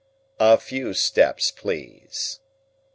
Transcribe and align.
"A 0.39 0.57
few 0.57 0.95
steps, 0.95 1.51
please." 1.51 2.39